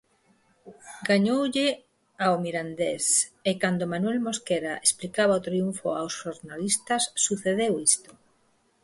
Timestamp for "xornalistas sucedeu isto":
6.21-8.09